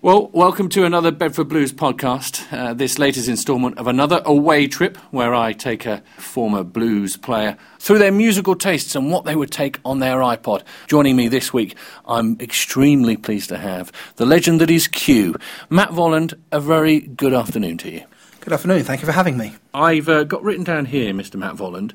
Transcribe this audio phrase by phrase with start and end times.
[0.00, 2.52] Well, welcome to another Bedford Blues podcast.
[2.52, 7.56] Uh, this latest instalment of another away trip where I take a former blues player
[7.80, 10.62] through their musical tastes and what they would take on their iPod.
[10.86, 11.76] Joining me this week,
[12.06, 15.34] I'm extremely pleased to have the legend that is Q,
[15.68, 16.34] Matt Volland.
[16.52, 18.04] A very good afternoon to you.
[18.38, 18.84] Good afternoon.
[18.84, 19.56] Thank you for having me.
[19.74, 21.34] I've uh, got written down here, Mr.
[21.34, 21.92] Matt Volland,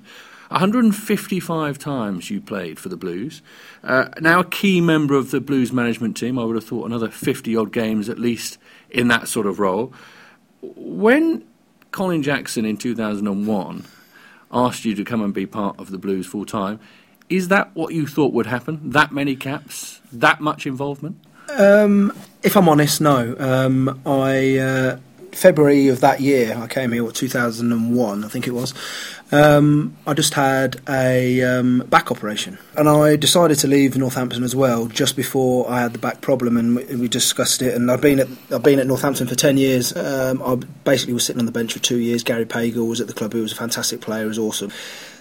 [0.54, 3.42] 155 times you played for the Blues.
[3.84, 7.10] Uh, now a key member of the Blues management team, I would have thought another
[7.10, 8.60] 50 odd games at least
[8.92, 9.92] in that sort of role.
[10.62, 11.44] When
[11.90, 13.86] Colin Jackson in 2001
[14.52, 16.80] asked you to come and be part of the Blues full time,
[17.30, 18.92] is that what you thought would happen?
[18.92, 20.02] That many caps?
[20.12, 21.18] That much involvement?
[21.50, 23.36] Um, if I'm honest, no.
[23.40, 24.58] Um, I.
[24.58, 24.98] Uh
[25.36, 28.74] February of that year, I came here, what, 2001, I think it was.
[29.32, 34.56] Um, I just had a um, back operation, and I decided to leave Northampton as
[34.56, 37.74] well just before I had the back problem, and we, we discussed it.
[37.74, 39.96] And I've been at I've been at Northampton for ten years.
[39.98, 42.24] Um, I basically was sitting on the bench for two years.
[42.24, 44.72] Gary Pagel was at the club; he was a fantastic player, he was awesome.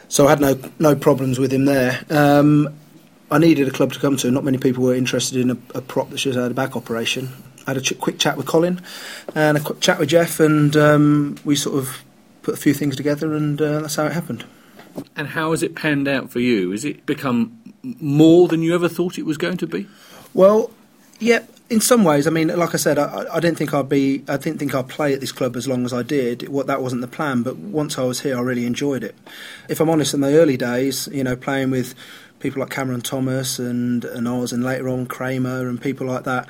[0.09, 2.05] So I had no no problems with him there.
[2.11, 2.69] Um,
[3.31, 4.31] I needed a club to come to.
[4.31, 7.31] Not many people were interested in a, a prop that just had a back operation.
[7.67, 8.81] I had a ch- quick chat with Colin
[9.35, 12.05] and a quick chat with Jeff, and um, we sort of
[12.43, 14.45] put a few things together, and uh, that's how it happened.
[15.17, 16.71] And how has it panned out for you?
[16.73, 19.87] Has it become more than you ever thought it was going to be?
[20.35, 20.71] Well,
[21.19, 22.27] yeah, in some ways.
[22.27, 24.89] I mean, like I said, I, I didn't think I'd be, I didn't think I'd
[24.89, 26.49] play at this club as long as I did.
[26.49, 29.15] What that wasn't the plan, but once I was here, I really enjoyed it.
[29.69, 31.95] If I'm honest, in the early days, you know, playing with
[32.41, 36.49] people like Cameron Thomas and and Oz, and later on Kramer and people like that,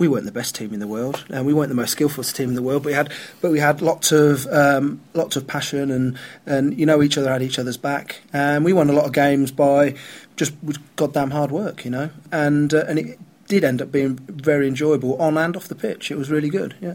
[0.00, 2.48] we weren't the best team in the world, and we weren't the most skillful team
[2.48, 2.82] in the world.
[2.82, 3.12] But we had,
[3.42, 7.30] but we had lots of um, lots of passion, and and you know each other
[7.30, 9.94] had each other's back, and we won a lot of games by
[10.36, 10.54] just
[10.96, 15.20] goddamn hard work, you know, and uh, and it did end up being very enjoyable
[15.20, 16.10] on and off the pitch.
[16.10, 16.94] It was really good, yeah.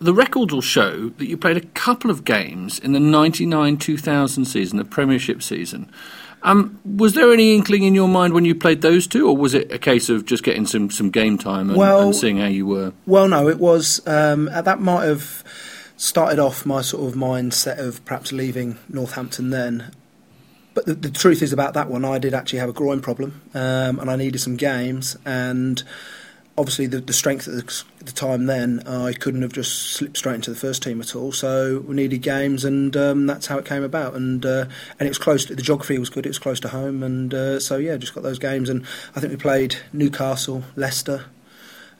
[0.00, 4.44] The records will show that you played a couple of games in the 99 2000
[4.44, 5.92] season, the Premiership season.
[6.42, 9.54] Um, was there any inkling in your mind when you played those two, or was
[9.54, 12.46] it a case of just getting some, some game time and, well, and seeing how
[12.46, 12.92] you were?
[13.06, 14.06] Well, no, it was.
[14.06, 15.44] Um, that might have
[15.96, 19.92] started off my sort of mindset of perhaps leaving Northampton then.
[20.72, 23.42] But the, the truth is about that one, I did actually have a groin problem,
[23.54, 25.82] um, and I needed some games, and
[26.58, 30.16] obviously the, the strength at the, the, time then, uh, I couldn't have just slipped
[30.16, 31.32] straight into the first team at all.
[31.32, 34.14] So we needed games, and um, that's how it came about.
[34.14, 34.66] And uh,
[34.98, 35.44] and it was close.
[35.46, 36.26] To, the geography was good.
[36.26, 38.68] It was close to home, and uh, so yeah, just got those games.
[38.68, 38.84] And
[39.14, 41.24] I think we played Newcastle, Leicester.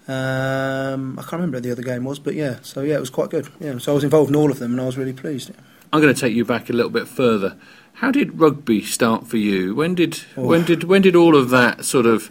[0.09, 2.59] Um, I can't remember what the other game was, but yeah.
[2.63, 3.49] So yeah, it was quite good.
[3.61, 3.79] Yeah.
[3.79, 5.53] So I was involved in all of them, and I was really pleased.
[5.93, 7.57] I'm going to take you back a little bit further.
[8.01, 9.75] How did rugby start for you?
[9.75, 10.47] When did oh.
[10.47, 12.31] when did when did all of that sort of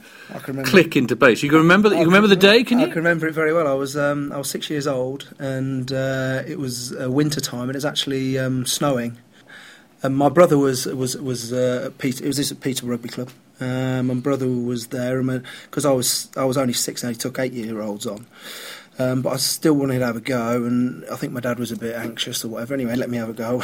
[0.63, 1.43] click into place?
[1.43, 1.95] You can remember that.
[1.97, 2.87] You can remember the day, can you?
[2.87, 3.67] I can remember it very well.
[3.67, 7.69] I was um, I was six years old, and uh, it was uh, winter time,
[7.69, 9.19] and it was actually um, snowing.
[10.01, 12.23] And my brother was was was uh, at Peter.
[12.23, 13.29] It was this at Peter Rugby Club.
[13.59, 17.37] Um, my brother was there, because I was I was only six, and he took
[17.37, 18.25] eight year olds on.
[18.99, 21.71] Um, but I still wanted to have a go, and I think my dad was
[21.71, 22.73] a bit anxious or whatever.
[22.73, 23.63] Anyway, let me have a go.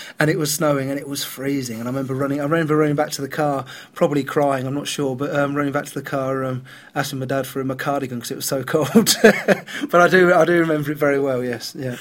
[0.20, 2.38] and it was snowing and it was freezing, and I remember running.
[2.38, 3.64] I remember running back to the car,
[3.94, 4.68] probably crying.
[4.68, 6.64] I'm not sure, but um, running back to the car, um,
[6.94, 9.16] asking my dad for a cardigan because it was so cold.
[9.22, 11.42] but I do, I do remember it very well.
[11.42, 11.96] Yes, yeah.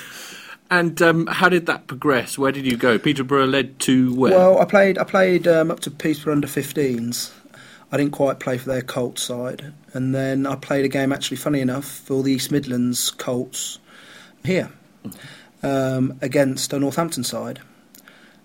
[0.69, 2.38] And um, how did that progress?
[2.38, 3.00] Where did you go?
[3.00, 4.31] Peterborough led to where?
[4.31, 5.00] Well, I played.
[5.00, 7.31] I played um, up to Peterborough under 15s.
[7.92, 11.38] I didn't quite play for their Colts side, and then I played a game actually,
[11.38, 13.80] funny enough, for the East Midlands Colts
[14.44, 14.72] here
[15.64, 17.60] um, against a Northampton side.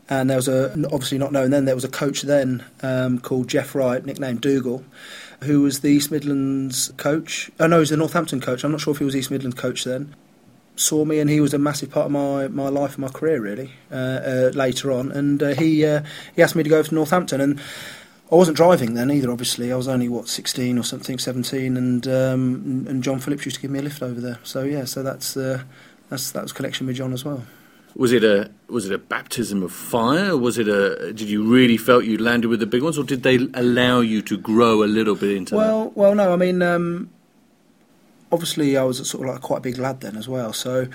[0.09, 3.49] And there was a obviously not known then there was a coach then um, called
[3.49, 4.85] Jeff Wright, nicknamed Dougal,
[5.43, 7.51] who was the East Midlands coach.
[7.59, 8.65] Oh no, he was the Northampton coach.
[8.65, 10.15] I'm not sure if he was East Midlands coach then.
[10.77, 13.41] Saw me, and he was a massive part of my, my life and my career
[13.41, 13.73] really.
[13.91, 16.03] Uh, uh, later on, and uh, he uh,
[16.37, 17.61] he asked me to go over to Northampton, and
[18.33, 19.31] I wasn't driving then either.
[19.31, 23.57] Obviously, I was only what sixteen or something, seventeen, and um, and John Phillips used
[23.57, 24.39] to give me a lift over there.
[24.45, 25.63] So yeah, so that's uh,
[26.09, 27.45] that's that was connection with John as well.
[27.97, 30.37] Was it a was it a baptism of fire?
[30.37, 33.23] Was it a did you really felt you landed with the big ones, or did
[33.23, 35.97] they allow you to grow a little bit into well, that?
[35.97, 36.33] Well, no.
[36.33, 37.11] I mean, um,
[38.33, 40.53] obviously, I was sort of like quite a big lad then as well.
[40.53, 40.89] So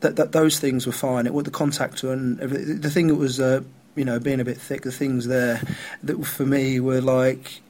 [0.00, 1.26] that, that those things were fine.
[1.26, 2.80] It with the contact and everything.
[2.80, 3.60] The thing that was uh,
[3.94, 5.62] you know, being a bit thick, the things there
[6.02, 7.60] that for me were like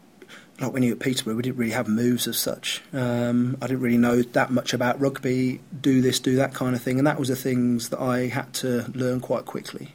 [0.60, 2.82] like when you were at Peterborough, we didn't really have moves as such.
[2.92, 6.82] Um, I didn't really know that much about rugby, do this, do that kind of
[6.82, 9.94] thing, and that was the things that I had to learn quite quickly.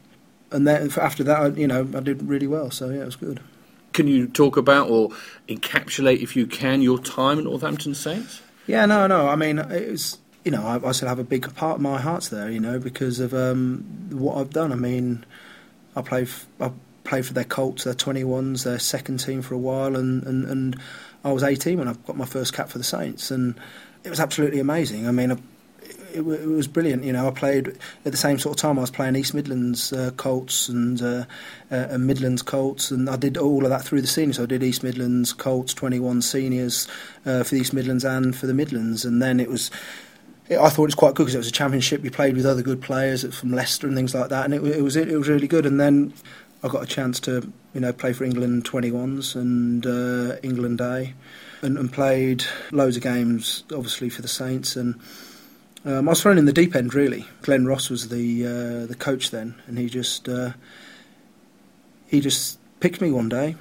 [0.51, 2.71] And then after that, I, you know, I did really well.
[2.71, 3.39] So yeah, it was good.
[3.94, 5.09] Can you talk about or
[5.47, 8.41] encapsulate, if you can, your time at Northampton Saints?
[8.65, 9.27] Yeah, no, no.
[9.27, 12.00] I mean, it was you know, I, I still have a big part of my
[12.00, 14.71] heart's there, you know, because of um, what I've done.
[14.71, 15.25] I mean,
[15.98, 16.72] I play f- I
[17.04, 20.80] played for their Colts, their 21s, their second team for a while, and, and, and
[21.24, 23.56] I was 18 when I got my first cap for the Saints, and
[24.04, 25.08] it was absolutely amazing.
[25.08, 25.40] I mean, it,
[26.14, 27.04] it, it was brilliant.
[27.04, 28.78] You know, I played at the same sort of time.
[28.78, 31.26] I was playing East Midlands uh, Colts and, uh,
[31.72, 34.38] uh, and Midlands Colts, and I did all of that through the seniors.
[34.38, 36.88] So I did East Midlands Colts 21 seniors
[37.26, 39.72] uh, for the East Midlands and for the Midlands, and then it was
[40.50, 42.04] I thought it was quite good because it was a championship.
[42.04, 44.82] You played with other good players from Leicester and things like that, and it, it
[44.82, 45.66] was it, was really good.
[45.66, 46.14] And then
[46.64, 51.14] I got a chance to you know play for England 21s and uh, England A,
[51.62, 54.78] and, and, played loads of games, obviously for the Saints.
[54.78, 54.96] And
[55.84, 57.26] um, I was thrown in the deep end really.
[57.42, 60.54] Glenn Ross was the uh, the coach then, and he just uh,
[62.08, 63.56] he just picked me one day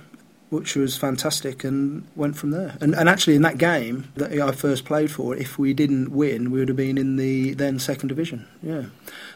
[0.48, 2.76] which was fantastic, and went from there.
[2.80, 6.50] And, and actually, in that game that I first played for, if we didn't win,
[6.50, 8.46] we would have been in the then second division.
[8.62, 8.84] Yeah,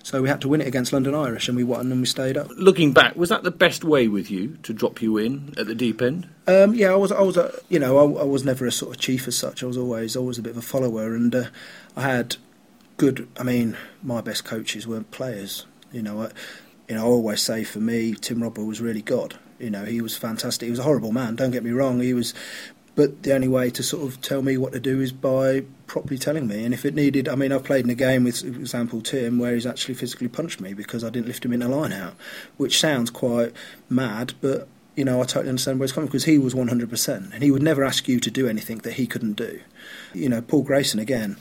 [0.02, 2.36] so we had to win it against London Irish, and we won, and we stayed
[2.36, 2.48] up.
[2.56, 5.74] Looking back, was that the best way with you to drop you in at the
[5.74, 6.28] deep end?
[6.46, 7.10] Um, yeah, I was.
[7.10, 7.36] I was.
[7.36, 9.64] A, you know, I, I, was never a sort of chief as such.
[9.64, 11.44] I was always always a bit of a follower, and uh,
[11.96, 12.36] I had
[12.98, 13.28] good.
[13.36, 15.66] I mean, my best coaches weren't players.
[15.92, 16.30] You know, I,
[16.88, 20.00] you know, I always say for me, Tim Rodber was really God you know, he
[20.00, 20.66] was fantastic.
[20.66, 21.36] He was a horrible man.
[21.36, 22.00] Don't get me wrong.
[22.00, 22.34] He was,
[22.94, 26.18] but the only way to sort of tell me what to do is by properly
[26.18, 26.64] telling me.
[26.64, 29.38] And if it needed, I mean, I've played in a game with, for example, Tim,
[29.38, 32.14] where he's actually physically punched me because I didn't lift him in a line out,
[32.56, 33.52] which sounds quite
[33.88, 37.42] mad, but you know, I totally understand where it's coming because he was 100%, and
[37.42, 39.60] he would never ask you to do anything that he couldn't do.
[40.12, 41.36] You know, Paul Grayson again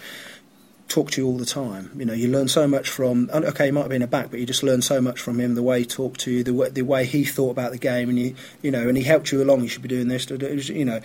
[0.90, 1.92] talk to you all the time.
[1.96, 3.30] You know, you learn so much from.
[3.32, 5.56] Okay, he might have been a back, but you just learn so much from him.
[5.56, 8.10] The way he talked to you, the way, the way he thought about the game,
[8.10, 9.62] and you, you know, and he helped you along.
[9.62, 10.30] You should be doing this.
[10.30, 11.00] You know,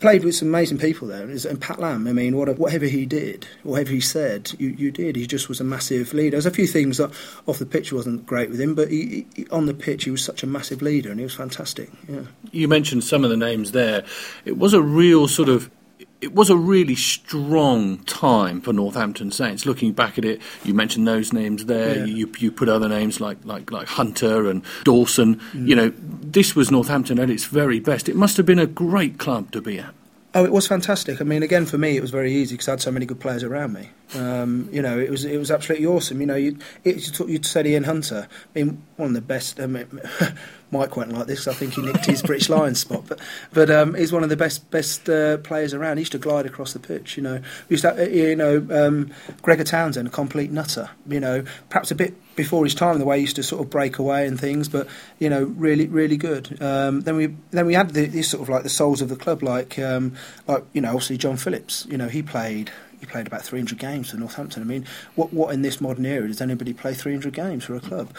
[0.00, 1.22] played with some amazing people there.
[1.24, 5.16] And Pat Lam, I mean, whatever he did, whatever he said, you, you did.
[5.16, 6.32] He just was a massive leader.
[6.32, 7.10] There's a few things that
[7.46, 10.24] off the pitch wasn't great with him, but he, he, on the pitch he was
[10.24, 11.90] such a massive leader, and he was fantastic.
[12.08, 12.22] Yeah.
[12.50, 14.04] You mentioned some of the names there.
[14.44, 15.70] It was a real sort of
[16.20, 19.64] it was a really strong time for Northampton Saints.
[19.64, 21.98] Looking back at it, you mentioned those names there.
[21.98, 22.04] Yeah.
[22.04, 25.36] You you put other names like like like Hunter and Dawson.
[25.52, 25.68] Mm.
[25.68, 28.08] You know, this was Northampton at its very best.
[28.08, 29.94] It must have been a great club to be at.
[30.32, 31.20] Oh, it was fantastic.
[31.20, 33.18] I mean, again, for me, it was very easy because I had so many good
[33.18, 33.90] players around me.
[34.14, 36.20] Um, you know, it was it was absolutely awesome.
[36.20, 39.58] You know, you you'd said Ian Hunter, I mean, one of the best.
[39.58, 39.76] Um,
[40.70, 41.48] Mike went like this.
[41.48, 43.18] I think he nicked his British Lions spot, but
[43.52, 45.96] but um, he's one of the best best uh, players around.
[45.96, 47.16] He used to glide across the pitch.
[47.16, 49.10] You know, used to, uh, you know, um,
[49.42, 50.90] Gregor Townsend, a complete nutter.
[51.06, 53.70] You know, perhaps a bit before his time, the way he used to sort of
[53.70, 54.86] break away and things, but
[55.18, 56.60] you know, really, really good.
[56.62, 59.16] Um, then we then we had the, these sort of like the souls of the
[59.16, 60.14] club, like um,
[60.46, 61.86] like you know, obviously John Phillips.
[61.90, 62.70] You know, he played
[63.00, 64.62] he played about 300 games for Northampton.
[64.62, 67.80] I mean, what what in this modern era does anybody play 300 games for a
[67.80, 68.14] club?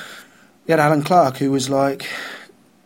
[0.68, 2.08] You had Alan Clark, who was like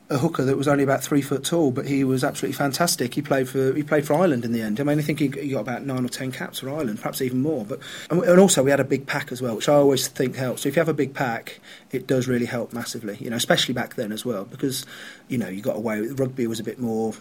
[0.10, 3.16] a hooker that was only about three foot tall, but he was absolutely fantastic.
[3.16, 4.80] He played for he played for Ireland in the end.
[4.80, 7.42] I mean, I think he, got about nine or ten caps for Ireland, perhaps even
[7.42, 7.66] more.
[7.66, 7.80] But
[8.10, 10.62] and also we had a big pack as well, which I always think helps.
[10.62, 11.60] So if you have a big pack,
[11.92, 13.18] it does really help massively.
[13.20, 14.86] You know, especially back then as well, because
[15.28, 16.02] you know you got away.
[16.02, 17.14] with Rugby was a bit more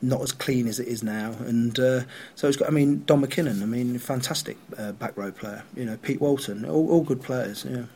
[0.00, 1.32] not as clean as it is now.
[1.40, 2.02] And uh,
[2.36, 5.64] so it's got, I mean, Don McKinnon, I mean, fantastic uh, back row player.
[5.74, 7.66] You know, Pete Walton, all, all good players.
[7.68, 7.86] Yeah.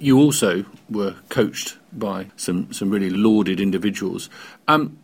[0.00, 4.28] You also were coached by some, some really lauded individuals.
[4.66, 4.98] Um,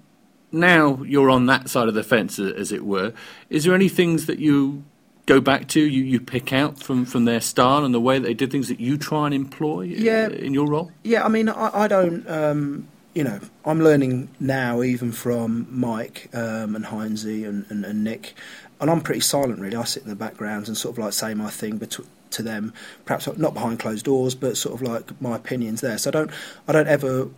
[0.52, 3.12] now you're on that side of the fence, as it were.
[3.50, 4.84] Is there any things that you
[5.26, 8.26] go back to, you, you pick out from, from their style and the way that
[8.26, 10.92] they did things that you try and employ yeah, in your role?
[11.02, 12.28] Yeah, I mean, I, I don't.
[12.28, 18.02] Um, you know, I'm learning now even from Mike um, and Heinzie and, and, and,
[18.02, 18.34] Nick,
[18.80, 19.76] and I'm pretty silent really.
[19.76, 22.00] I sit in the background and sort of like say my thing bet-
[22.34, 22.72] to them,
[23.04, 25.98] perhaps not behind closed doors, but sort of like my opinions there.
[25.98, 26.30] So I don't,
[26.68, 27.28] I don't ever,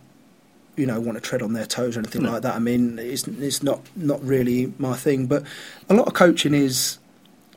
[0.75, 2.33] you know, want to tread on their toes or anything no.
[2.33, 2.55] like that.
[2.55, 5.27] I mean, it's it's not not really my thing.
[5.27, 5.43] But
[5.89, 6.99] a lot of coaching is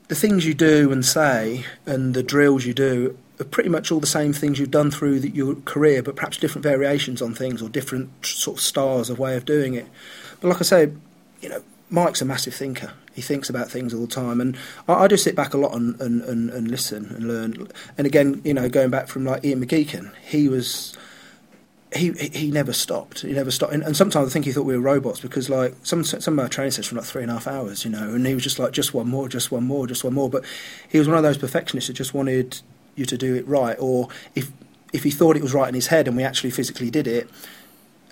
[0.08, 4.00] the things you do and say and the drills you do are pretty much all
[4.00, 7.62] the same things you've done through the, your career, but perhaps different variations on things
[7.62, 9.86] or different sort of styles of way of doing it.
[10.40, 10.92] But like I say,
[11.40, 12.92] you know, Mike's a massive thinker.
[13.20, 14.56] He thinks about things all the time, and
[14.88, 17.68] I, I just sit back a lot and, and, and, and, listen and learn.
[17.98, 20.96] And again, you know, going back from like Ian McGeechan, he was.
[21.94, 23.22] He, he never stopped.
[23.22, 25.74] He never stopped, and, and, sometimes I think he thought we were robots because like
[25.82, 28.14] some some of our training sessions were like three and a half hours, you know,
[28.14, 30.30] and he was just like just one more, just one more, just one more.
[30.30, 30.44] But
[30.88, 32.60] he was one of those perfectionists that just wanted
[32.94, 34.52] you to do it right, or if
[34.92, 37.28] if he thought it was right in his head and we actually physically did it,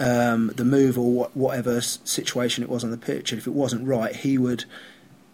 [0.00, 3.86] um, the move or whatever situation it was on the pitch, and if it wasn't
[3.86, 4.64] right, he would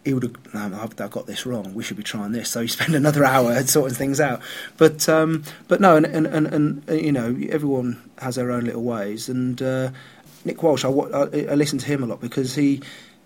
[0.05, 1.73] he would have, no, I've, I've, got this wrong.
[1.73, 2.51] We should be trying this.
[2.51, 4.39] So he spent another hour sorting things out.
[4.77, 8.65] But um, but no, and, and, and, and, uh, you know, everyone has their own
[8.65, 9.27] little ways.
[9.27, 9.89] And uh,
[10.45, 12.81] Nick Walsh, I, I, I listen to him a lot because he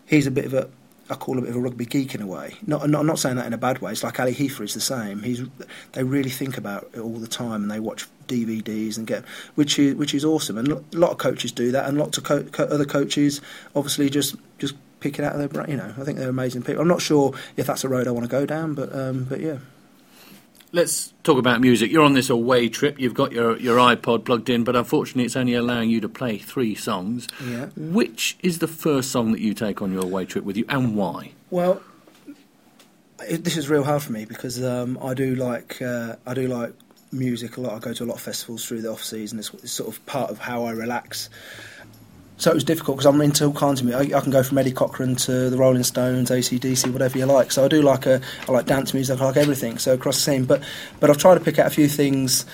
[0.07, 0.69] he's a bit of a
[1.12, 2.55] I call him a bit of a rugby geek in a way.
[2.67, 3.91] Not, not, I'm not saying that in a bad way.
[3.91, 5.24] It's like Ali Heath is the same.
[5.24, 5.41] He's
[5.93, 9.79] they really think about it all the time and they watch DVDs and get which
[9.79, 10.57] is which is awesome.
[10.57, 13.41] And a lot of coaches do that, and lots of co- co- other coaches
[13.75, 15.70] obviously just just pick it out of their brain.
[15.70, 16.82] You know, I think they're amazing people.
[16.82, 19.39] I'm not sure if that's a road I want to go down, but um, but
[19.39, 19.58] yeah.
[20.72, 21.91] Let's talk about music.
[21.91, 23.00] You're on this away trip.
[23.00, 26.38] You've got your, your iPod plugged in, but unfortunately, it's only allowing you to play
[26.38, 27.27] three songs.
[27.44, 27.70] Yeah.
[27.75, 30.96] Which is the first song that you take on your away trip with you, and
[30.96, 31.32] why?
[31.50, 31.82] Well,
[33.27, 36.48] it, this is real hard for me because um, I do like uh, I do
[36.48, 36.74] like
[37.12, 37.74] music a lot.
[37.74, 39.39] I go to a lot of festivals through the off season.
[39.39, 41.29] It's, it's sort of part of how I relax.
[42.39, 44.13] So it was difficult because I'm into all kinds of music.
[44.13, 47.51] I, I, can go from Eddie Cochran to the Rolling Stones, ACDC, whatever you like.
[47.51, 49.77] So I do like a, I like dance music, I like everything.
[49.77, 50.63] So across the scene, but
[51.01, 52.46] but I've tried to pick out a few things,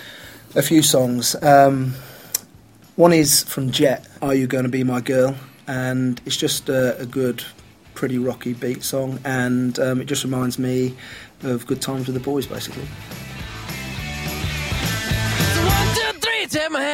[0.56, 1.36] a few songs.
[1.44, 1.94] Um,
[2.96, 5.36] one is from Jet, "Are You Going to Be My Girl,"
[5.68, 7.44] and it's just a, a good,
[7.94, 10.96] pretty rocky beat song, and um, it just reminds me
[11.44, 12.88] of good times with the boys, basically.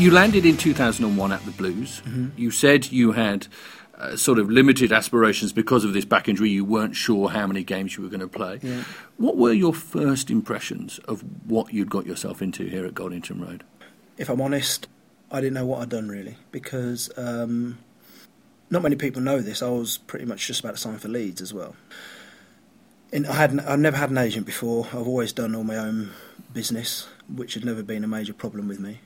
[0.00, 2.00] You landed in 2001 at the Blues.
[2.04, 2.28] Mm-hmm.
[2.36, 3.46] You said you had
[3.98, 6.48] uh, sort of limited aspirations because of this back injury.
[6.48, 8.60] You weren't sure how many games you were going to play.
[8.62, 8.84] Yeah.
[9.18, 13.62] What were your first impressions of what you'd got yourself into here at Goldington Road?
[14.16, 14.88] If I'm honest,
[15.30, 17.78] I didn't know what I'd done really because um,
[18.70, 19.62] not many people know this.
[19.62, 21.76] I was pretty much just about to sign for Leeds as well.
[23.12, 24.86] And I had I'd never had an agent before.
[24.92, 26.10] I've always done all my own
[26.52, 29.00] business, which had never been a major problem with me.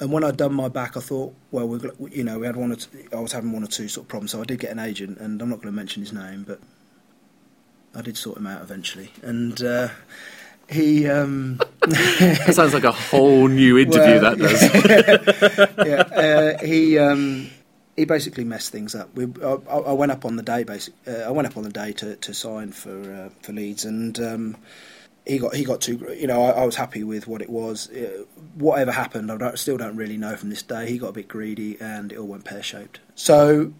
[0.00, 1.78] And when I'd done my back, I thought, well, we
[2.10, 4.08] you know, we had one or two, I was having one or two sort of
[4.08, 6.44] problems, so I did get an agent, and I'm not going to mention his name,
[6.48, 6.58] but
[7.94, 9.62] I did sort him out eventually, and.
[9.62, 9.88] Uh,
[10.68, 14.20] he um, that sounds like a whole new interview.
[14.22, 15.76] Well, that does.
[15.86, 17.50] yeah, uh, he um,
[17.96, 19.12] he basically messed things up.
[19.16, 20.94] We, I, I, went up on the day, basic.
[21.08, 24.18] Uh, I went up on the day to, to sign for uh, for Leeds, and
[24.20, 24.56] um,
[25.30, 26.14] he got he got too.
[26.18, 27.88] You know, I, I, was happy with what it was.
[27.88, 30.88] It, whatever happened, I don't, still don't really know from this day.
[30.88, 32.98] He got a bit greedy, and it all went pear shaped.
[33.14, 33.72] So,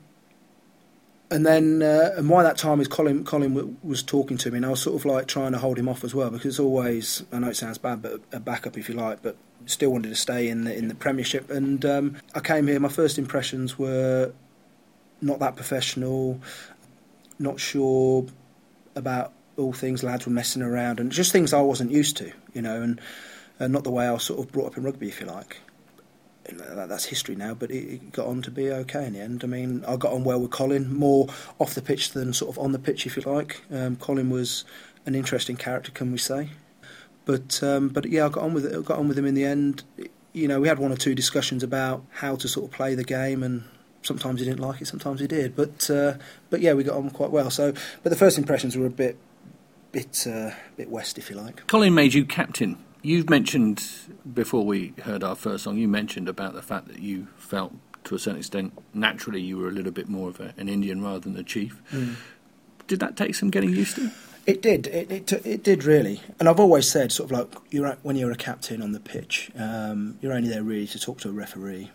[1.30, 3.25] and then uh, and why that time is Colin.
[3.25, 5.76] Colin w- was talking to me, and I was sort of like trying to hold
[5.76, 7.25] him off as well because it's always.
[7.33, 10.16] I know it sounds bad, but a backup if you like, but still wanted to
[10.16, 11.50] stay in the in the Premiership.
[11.50, 12.78] And um, I came here.
[12.78, 14.33] My first impressions were
[15.21, 16.40] not that professional.
[17.40, 18.26] Not sure
[18.95, 22.62] about all things lads were messing around and just things I wasn't used to, you
[22.62, 23.00] know, and,
[23.59, 25.59] and not the way I was sort of brought up in rugby, if you like.
[26.45, 29.45] That's history now, but it got on to be okay in the end.
[29.45, 31.28] I mean, I got on well with Colin, more
[31.59, 33.62] off the pitch than sort of on the pitch, if you like.
[33.71, 34.64] Um, Colin was
[35.07, 36.50] an interesting character, can we say?
[37.25, 38.85] But um, but yeah, I got on with it.
[38.85, 39.85] got on with him in the end.
[40.33, 43.04] You know, we had one or two discussions about how to sort of play the
[43.04, 43.64] game and
[44.02, 45.54] sometimes he didn't like it, sometimes he did.
[45.54, 46.14] But uh,
[46.49, 47.50] but yeah, we got on quite well.
[47.50, 49.16] So, but the first impressions were a bit
[49.92, 51.66] bit uh, bit west, if you like.
[51.66, 52.76] Colin made you captain.
[53.02, 53.82] You've mentioned
[54.32, 55.78] before we heard our first song.
[55.78, 57.73] You mentioned about the fact that you felt,
[58.04, 61.02] to a certain extent, naturally you were a little bit more of a, an Indian
[61.02, 61.80] rather than the chief.
[61.92, 62.16] Mm.
[62.87, 64.11] Did that take some getting used to?
[64.47, 64.87] It did.
[64.88, 66.20] It, it, it did really.
[66.38, 69.50] And I've always said, sort of like, you're when you're a captain on the pitch,
[69.56, 71.90] um, you're only there really to talk to a referee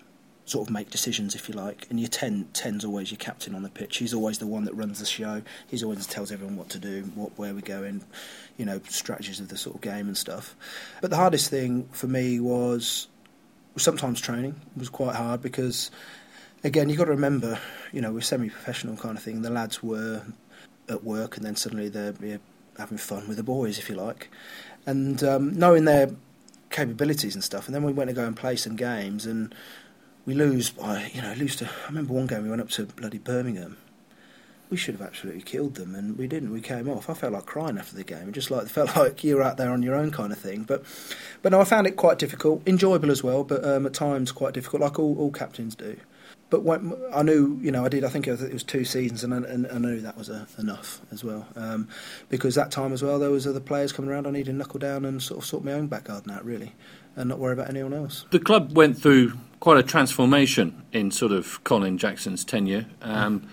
[0.45, 1.87] sort of make decisions, if you like.
[1.89, 3.97] And your 10, 10's always your captain on the pitch.
[3.97, 5.41] He's always the one that runs the show.
[5.67, 8.03] He's always tells everyone what to do, what where we're going,
[8.57, 10.55] you know, strategies of the sort of game and stuff.
[11.01, 13.07] But the hardest thing for me was
[13.75, 15.89] sometimes training was quite hard because,
[16.63, 17.59] again, you've got to remember,
[17.91, 19.41] you know, we're semi-professional kind of thing.
[19.41, 20.21] The lads were
[20.87, 22.39] at work and then suddenly they're
[22.77, 24.29] having fun with the boys, if you like.
[24.85, 26.11] And um, knowing their
[26.69, 29.55] capabilities and stuff, and then we went to go and play some games and
[30.25, 31.65] we lose by you know lose to.
[31.65, 33.77] I remember one game we went up to bloody Birmingham.
[34.69, 36.51] We should have absolutely killed them, and we didn't.
[36.51, 37.07] We came off.
[37.07, 38.29] I felt like crying after the game.
[38.29, 40.63] It just like felt like you're out there on your own kind of thing.
[40.63, 40.83] But
[41.41, 44.53] but no, I found it quite difficult, enjoyable as well, but um, at times quite
[44.53, 45.97] difficult, like all, all captains do.
[46.49, 48.03] But when, I knew, you know, I did.
[48.03, 51.01] I think it was two seasons, and I, and I knew that was a, enough
[51.11, 51.47] as well.
[51.55, 51.87] Um,
[52.29, 54.27] because that time as well, there was other players coming around.
[54.27, 56.73] I needed to knuckle down and sort of sort my own back garden out, really,
[57.15, 58.25] and not worry about anyone else.
[58.31, 62.85] The club went through quite a transformation in sort of Colin Jackson's tenure.
[63.01, 63.47] Um,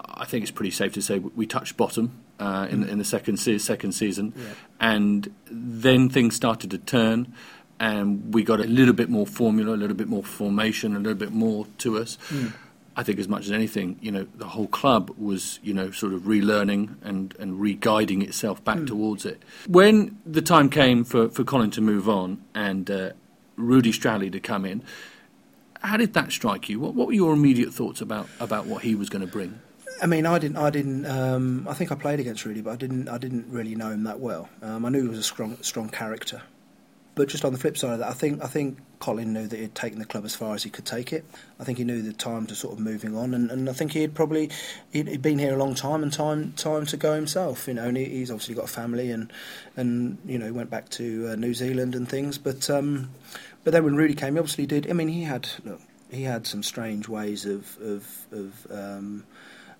[0.00, 2.88] I think it's pretty safe to say we touched bottom uh, in, mm.
[2.88, 4.44] in the second se- second season, yeah.
[4.80, 7.32] and then things started to turn
[7.80, 11.18] and we got a little bit more formula, a little bit more formation, a little
[11.18, 12.18] bit more to us.
[12.28, 12.52] Mm.
[12.96, 16.12] I think as much as anything, you know, the whole club was, you know, sort
[16.12, 18.86] of relearning and, and re-guiding itself back mm.
[18.86, 19.42] towards it.
[19.66, 23.10] When the time came for, for Colin to move on and uh,
[23.56, 24.82] Rudy Stradley to come in,
[25.80, 26.80] how did that strike you?
[26.80, 29.60] What, what were your immediate thoughts about, about what he was going to bring?
[30.02, 30.56] I mean, I didn't.
[30.56, 31.06] I didn't.
[31.06, 33.08] Um, I think I played against Rudy, but I didn't.
[33.08, 34.48] I didn't really know him that well.
[34.60, 36.42] Um, I knew he was a strong, strong character,
[37.14, 39.58] but just on the flip side of that, I think I think Colin knew that
[39.58, 41.24] he'd taken the club as far as he could take it.
[41.60, 43.92] I think he knew the time to sort of moving on, and, and I think
[43.92, 44.50] he had probably
[44.92, 47.68] he'd, he'd been here a long time and time time to go himself.
[47.68, 49.32] You know, and he, he's obviously got a family and
[49.76, 52.36] and you know went back to uh, New Zealand and things.
[52.36, 53.10] But um,
[53.62, 54.90] but then when Rudy came, he obviously did.
[54.90, 55.80] I mean, he had look,
[56.10, 59.24] he had some strange ways of of of, um,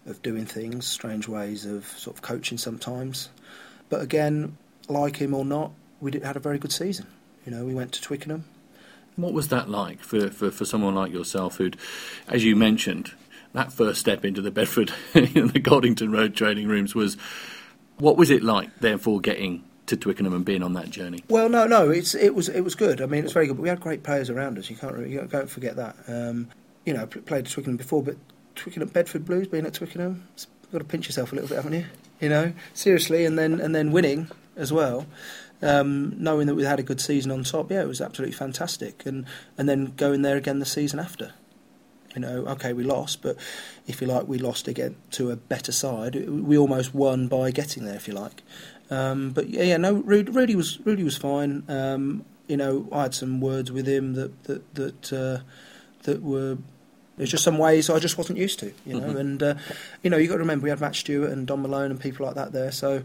[0.07, 3.29] of doing things, strange ways of sort of coaching sometimes.
[3.89, 4.57] But again,
[4.89, 7.07] like him or not, we did, had a very good season.
[7.45, 8.45] You know, we went to Twickenham.
[9.17, 11.71] What was that like for, for, for someone like yourself, who,
[12.29, 13.13] as you mentioned,
[13.53, 17.17] that first step into the Bedford, in the Goldington Road training rooms was,
[17.99, 21.23] what was it like, therefore, getting to Twickenham and being on that journey?
[21.29, 23.01] Well, no, no, it's it was it was good.
[23.01, 23.57] I mean, it was very good.
[23.57, 24.71] But we had great players around us.
[24.71, 25.97] You can't really, you can't forget that.
[26.09, 26.49] Um,
[26.85, 28.17] you know, played Twickenham before, but
[28.57, 31.75] Twickenham Bedford Blues, being at Twickenham, you've got to pinch yourself a little bit, haven't
[31.75, 31.87] you?
[32.21, 35.07] You know, seriously, and then and then winning as well
[35.65, 39.07] um, knowing that we had a good season on top, yeah, it was absolutely fantastic.
[39.07, 41.33] And and then going there again the season after.
[42.15, 43.37] You know, okay, we lost, but
[43.89, 46.15] if you like, we lost again to a better side.
[46.29, 48.43] We almost won by getting there, if you like.
[48.89, 51.65] Um, but yeah, yeah, no, Rudy, Rudy was Rudy was fine.
[51.69, 55.43] Um, you know, I had some words with him that that that uh,
[56.05, 56.59] that were
[57.17, 59.09] there's just some ways I just wasn't used to, you know.
[59.09, 59.17] Mm-hmm.
[59.17, 59.55] And uh,
[60.03, 62.27] you know, you got to remember we had Matt Stewart and Don Malone and people
[62.27, 62.73] like that there.
[62.73, 63.03] So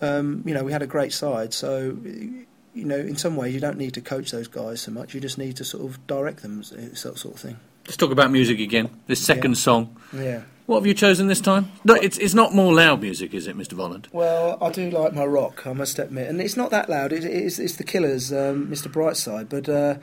[0.00, 1.54] um, you know, we had a great side.
[1.54, 5.14] So, you know, in some ways, you don't need to coach those guys so much.
[5.14, 7.58] You just need to sort of direct them, sort of thing.
[7.86, 8.90] Let's talk about music again.
[9.06, 9.56] This second yeah.
[9.56, 9.96] song.
[10.12, 10.42] Yeah.
[10.66, 11.70] What have you chosen this time?
[11.84, 13.74] No, it's it's not more loud music, is it, Mr.
[13.74, 14.06] Volland?
[14.12, 17.12] Well, I do like my rock, I must admit, and it's not that loud.
[17.12, 18.90] It, it's it's the Killers, um, Mr.
[18.90, 19.98] Brightside, but uh,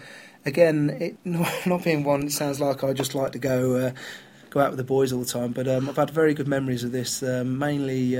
[0.45, 1.17] again, it,
[1.65, 3.91] not being one, it sounds like I just like to go uh,
[4.51, 5.51] go out with the boys all the time.
[5.51, 8.17] But um, I've had very good memories of this, um, mainly.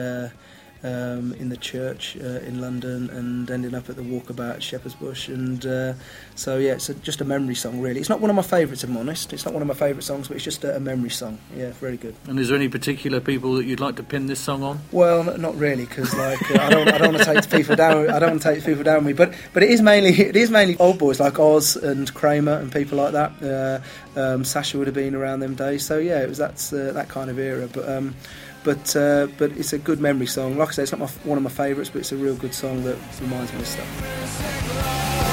[0.84, 4.96] Um, in the church uh, in London and ending up at the walkabout at Shepherd's
[4.96, 5.30] Bush.
[5.30, 5.94] And uh,
[6.36, 8.02] so, yeah, it's a, just a memory song, really.
[8.02, 9.32] It's not one of my favourites, I'm honest.
[9.32, 11.38] It's not one of my favourite songs, but it's just a, a, memory song.
[11.56, 12.16] Yeah, very good.
[12.28, 14.82] And is there any particular people that you'd like to pin this song on?
[14.92, 18.10] Well, not really, because like uh, I don't, I don't want to take people down.
[18.10, 19.14] I don't want to take people down with me.
[19.14, 22.72] But but it is mainly it is mainly old boys like Oz and Kramer and
[22.72, 23.84] people like that.
[24.16, 25.86] Uh, um, Sasha would have been around them days.
[25.86, 27.68] So yeah, it was that's uh, that kind of era.
[27.72, 28.16] But um,
[28.64, 30.58] but uh, but it's a good memory song.
[30.58, 32.54] Like I say, it's not my, one of my favourites, but it's a real good
[32.54, 35.33] song that reminds me of stuff.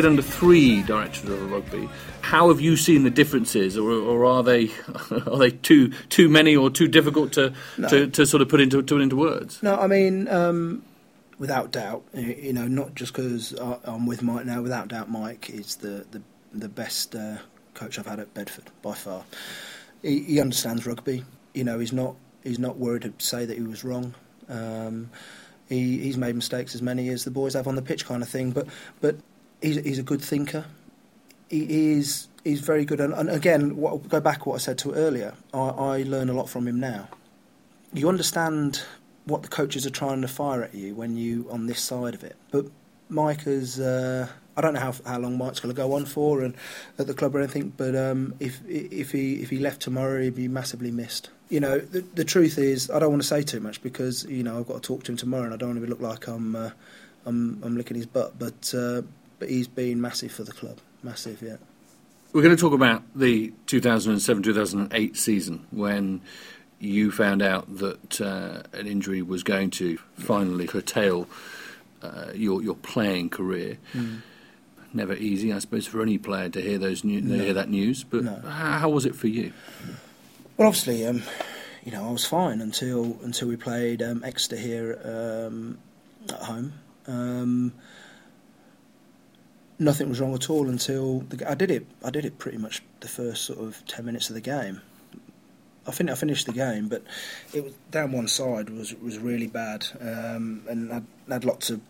[0.00, 1.88] Played under three directors of rugby.
[2.20, 4.70] How have you seen the differences, or, or are they
[5.26, 7.88] are they too too many or too difficult to, no.
[7.88, 9.62] to, to, sort of put into put into words?
[9.62, 10.28] No, I mean.
[10.28, 10.82] Um,
[11.38, 14.60] without doubt, you know, not just because I'm with Mike now.
[14.60, 17.38] Without doubt, Mike is the the, the best uh,
[17.74, 19.24] coach I've had at Bedford by far.
[20.02, 21.24] He, he, understands rugby.
[21.54, 24.14] You know, he's not he's not worried to say that he was wrong.
[24.48, 25.10] Um,
[25.68, 28.28] He, he's made mistakes as many as the boys have on the pitch, kind of
[28.28, 28.52] thing.
[28.52, 28.68] But
[29.00, 29.16] but
[29.60, 30.64] he's he's a good thinker.
[31.48, 33.00] He is he's very good.
[33.00, 35.34] And, and again, what, go back to what I said to earlier.
[35.52, 37.08] I, I learn a lot from him now.
[37.92, 38.82] You understand
[39.24, 42.24] what the coaches are trying to fire at you when you on this side of
[42.24, 42.36] it.
[42.50, 42.66] But
[43.08, 43.78] Mike has.
[43.80, 46.54] Uh, I don't know how how long Mike's going to go on for and
[46.98, 47.72] at the club or anything.
[47.76, 51.30] But um, if if he if he left tomorrow, he'd be massively missed.
[51.48, 54.42] You know, the, the truth is, I don't want to say too much because you
[54.42, 56.26] know I've got to talk to him tomorrow, and I don't want to look like
[56.26, 56.70] I'm uh,
[57.24, 58.36] I'm I'm licking his butt.
[58.36, 59.02] But uh,
[59.38, 61.56] but he's been massive for the club, massive, yeah.
[62.32, 66.20] We're going to talk about the 2007 2008 season when
[66.78, 71.26] you found out that uh, an injury was going to finally curtail
[72.02, 73.78] uh, your your playing career.
[73.94, 74.22] Mm.
[74.92, 77.42] Never easy, I suppose, for any player to hear those new, no.
[77.42, 78.04] hear that news.
[78.04, 78.40] But no.
[78.40, 79.52] how, how, was it for you?
[80.56, 81.22] Well, obviously, um,
[81.84, 85.78] you know, I was fine until until we played um, Exeter here um,
[86.28, 86.72] at home.
[89.78, 91.86] Nothing was wrong at all until the, I did it.
[92.04, 94.80] I did it pretty much the first sort of ten minutes of the game.
[95.86, 97.02] I think I finished the game, but
[97.54, 101.80] it was down one side was was really bad, um, and I had lots of.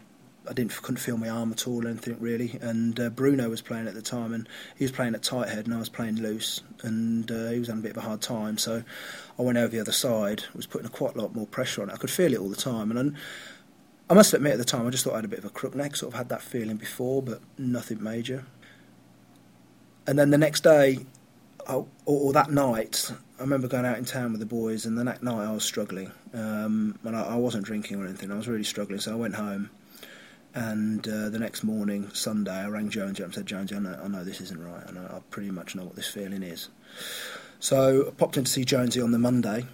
[0.49, 2.59] I didn't couldn't feel my arm at all, anything really.
[2.63, 5.67] And uh, Bruno was playing at the time, and he was playing at tight head,
[5.67, 8.23] and I was playing loose, and uh, he was having a bit of a hard
[8.23, 8.57] time.
[8.57, 8.83] So
[9.39, 11.91] I went over the other side, was putting a quite a lot more pressure on
[11.91, 11.95] it.
[11.95, 13.17] I could feel it all the time, and.
[13.17, 13.19] I,
[14.11, 15.51] I must admit at the time I just thought I had a bit of a
[15.51, 18.47] crook neck, sort of had that feeling before, but nothing major.
[20.07, 21.01] And then the next day,
[21.69, 25.05] or, or, that night, I remember going out in town with the boys, and the
[25.05, 26.11] next night I was struggling.
[26.33, 29.35] Um, and I, I, wasn't drinking or anything, I was really struggling, so I went
[29.35, 29.69] home.
[30.55, 34.01] And uh, the next morning, Sunday, I rang Jones up and said, Jones, I know,
[34.03, 36.71] I know this isn't right, and I, I, pretty much know what this feeling is.
[37.61, 39.67] So I popped in to see Jonesy on the Monday,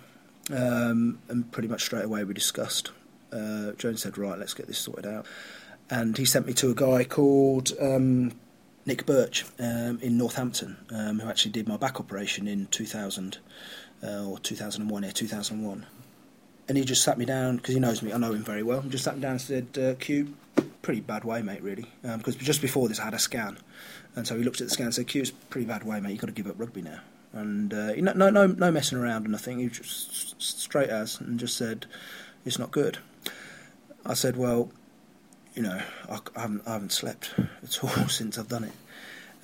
[0.50, 2.90] um, and pretty much straight away we discussed
[3.34, 5.26] uh, Jones said, right, let's get this sorted out.
[5.90, 8.32] And he sent me to a guy called um,
[8.86, 13.38] Nick Birch um, in Northampton, um, who actually did my back operation in 2000
[14.02, 15.86] uh, or 2001, yeah, 2001.
[16.66, 18.80] And he just sat me down, because he knows me, I know him very well,
[18.80, 20.34] he just sat me down and said, uh, Q,
[20.80, 21.86] pretty bad way, mate, really.
[22.02, 23.58] Because um, just before this, I had a scan.
[24.16, 26.12] And so he looked at the scan and said, Q, it's pretty bad way, mate,
[26.12, 27.00] you've got to give up rugby now.
[27.34, 29.58] And uh, no, no, no messing around or nothing.
[29.58, 31.86] He just straight as and just said,
[32.44, 32.98] "It's not good."
[34.06, 34.70] I said, well,
[35.54, 38.72] you know, I, I, haven't, I haven't slept at all since I've done it.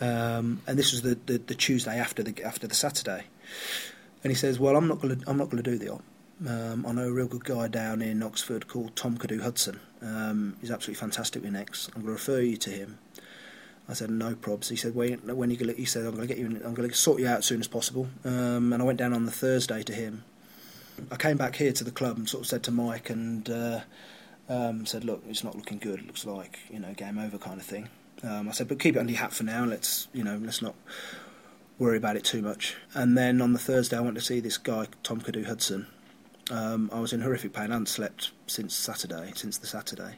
[0.03, 3.25] Um, and this was the, the, the, Tuesday after the after the Saturday.
[4.25, 6.03] And he says, well, I'm not to I'm not to do the op.
[6.47, 9.79] Um, I know a real good guy down in Oxford called Tom Cadoux-Hudson.
[10.01, 11.89] Um, he's absolutely fantastic with necks.
[11.89, 12.99] I'm going to refer you to him.
[13.91, 14.71] I said no probs.
[14.71, 16.47] He said when, when you gonna, he said I'm going to get you.
[16.47, 18.09] In, I'm going to sort you out as soon as possible.
[18.25, 20.25] Um, and I went down on the Thursday to him.
[21.11, 23.49] I came back here to the club and sort of said to Mike and.
[23.51, 23.81] Uh,
[24.51, 26.01] um, said, "Look, it's not looking good.
[26.01, 27.89] It looks like you know game over kind of thing."
[28.23, 29.65] Um, I said, "But keep it under your hat for now.
[29.65, 30.75] Let's you know let's not
[31.79, 34.59] worry about it too much." And then on the Thursday, I went to see this
[34.59, 35.87] guy Tom Cadoux-Hudson.
[36.51, 37.71] Um, I was in horrific pain.
[37.71, 40.17] I hadn't slept since Saturday, since the Saturday.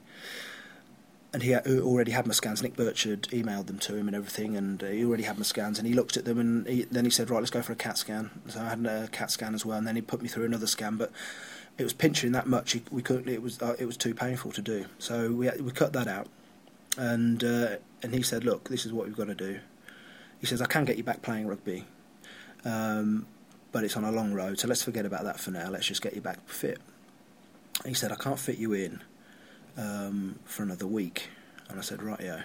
[1.35, 2.63] And he already had my scans.
[2.63, 5.79] Nick Birch had emailed them to him and everything, and he already had my scans.
[5.79, 7.77] And he looked at them, and he, then he said, "Right, let's go for a
[7.77, 10.29] CAT scan." So I had a CAT scan as well, and then he put me
[10.29, 10.97] through another scan.
[10.97, 11.11] But
[11.79, 12.77] it was pinching that much.
[12.91, 13.29] We couldn't.
[13.29, 14.87] It was uh, it was too painful to do.
[14.99, 16.29] So we we cut that out,
[16.97, 19.61] and uh, and he said, "Look, this is what we've got to do."
[20.41, 21.85] He says, "I can get you back playing rugby,
[22.65, 23.27] um,
[23.73, 24.59] but it's on a long road.
[24.59, 25.71] So let's forget about that for now.
[25.71, 26.79] Let's just get you back fit."
[27.87, 29.01] He said, "I can't fit you in
[29.77, 31.29] um, for another week,"
[31.69, 32.43] and I said, "Right, yeah."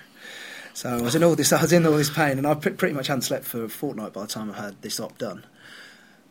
[0.74, 1.52] So I was in all this.
[1.52, 4.14] I was in all this pain, and I pretty much hadn't slept for a fortnight
[4.14, 5.44] by the time I had this op done.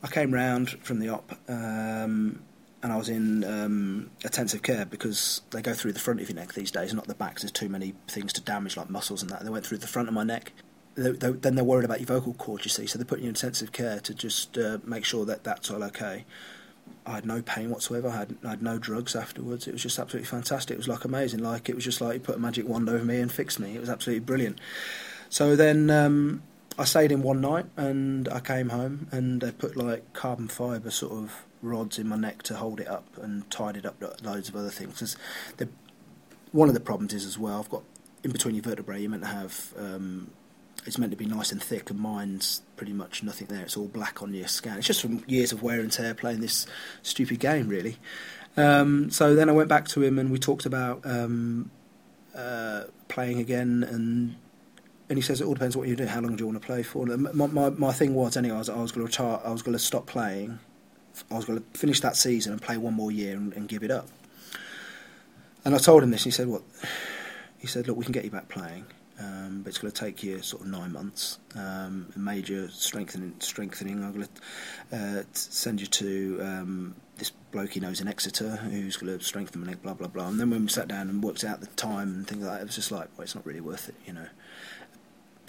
[0.02, 1.32] I came round from the op.
[1.48, 2.40] Um,
[2.87, 6.37] and I was in um, intensive care because they go through the front of your
[6.37, 7.40] neck these days, not the back.
[7.40, 9.42] There's too many things to damage, like muscles and that.
[9.42, 10.53] They went through the front of my neck.
[10.94, 13.25] They, they, then they're worried about your vocal cords, you see, so they put you
[13.25, 16.27] in intensive care to just uh, make sure that that's all okay.
[17.05, 18.09] I had no pain whatsoever.
[18.09, 19.66] I had, I had no drugs afterwards.
[19.66, 20.77] It was just absolutely fantastic.
[20.77, 21.40] It was like amazing.
[21.40, 23.75] Like it was just like you put a magic wand over me and fixed me.
[23.75, 24.61] It was absolutely brilliant.
[25.29, 26.44] So then um,
[26.79, 30.92] I stayed in one night and I came home and they put like carbon fibre
[30.92, 34.14] sort of rods in my neck to hold it up and tied it up to
[34.23, 34.99] loads of other things.
[34.99, 35.16] Cause
[35.57, 35.69] the,
[36.53, 37.83] one of the problems is as well, I've got
[38.23, 40.31] in between your vertebrae, you're meant to have, um,
[40.85, 43.62] it's meant to be nice and thick, and mine's pretty much nothing there.
[43.62, 44.79] It's all black on your scan.
[44.79, 46.66] It's just from years of wear and tear playing this
[47.03, 47.99] stupid game, really.
[48.57, 51.71] Um, so then I went back to him and we talked about um,
[52.35, 54.37] uh, playing again and
[55.09, 56.05] and he says it all depends what you do.
[56.07, 57.07] How long do you want to play for?
[57.07, 58.57] My, my, my thing was anyway.
[58.57, 59.40] I was, I was going to retire.
[59.45, 60.59] I was going to stop playing
[61.31, 63.83] I was going to finish that season and play one more year and, and give
[63.83, 64.09] it up.
[65.64, 66.22] And I told him this.
[66.22, 66.62] And he said, "What?"
[67.59, 68.87] He said, "Look, we can get you back playing,
[69.18, 73.35] um, but it's going to take you sort of nine months, um, major strengthening.
[73.40, 74.05] Strengthening.
[74.05, 74.29] I'm going
[74.90, 79.24] to uh, send you to um, this bloke he knows in Exeter who's going to
[79.24, 79.83] strengthen my neck.
[79.83, 82.26] Blah blah blah." And then when we sat down and worked out the time and
[82.26, 84.29] things like that, it was just like, "Well, it's not really worth it," you know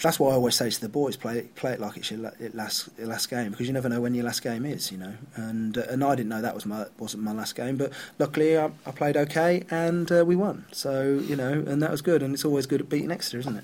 [0.02, 2.32] that's why I always say to the boys, play it, play it like it's your
[2.54, 5.14] last your last game because you never know when your last game is, you know.
[5.36, 8.58] And uh, and I didn't know that was my wasn't my last game, but luckily
[8.58, 10.66] I, I played okay and uh, we won.
[10.72, 12.22] So you know, and that was good.
[12.22, 13.64] And it's always good at beating Exeter, isn't it?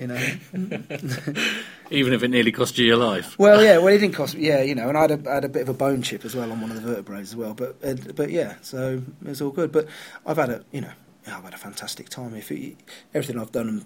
[0.00, 0.14] You know,
[1.90, 3.36] even if it nearly cost you your life.
[3.36, 4.46] Well, yeah, well, it didn't cost me.
[4.46, 6.24] Yeah, you know, and I had a, I had a bit of a bone chip
[6.24, 7.52] as well on one of the vertebrae as well.
[7.54, 9.72] But uh, but yeah, so it was all good.
[9.72, 9.88] But
[10.24, 10.92] I've had a you know
[11.36, 12.34] I've had a fantastic time.
[12.34, 12.76] If it,
[13.14, 13.84] everything I've done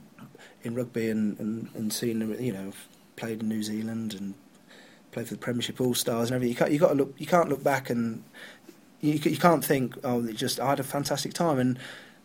[0.62, 2.72] in rugby and, and, and seeing you know
[3.16, 4.34] played in New Zealand and
[5.10, 6.52] played for the Premiership All Stars and everything.
[6.52, 8.22] You can't you got to look you can't look back and
[9.00, 11.78] you you can't think oh it just I had a fantastic time and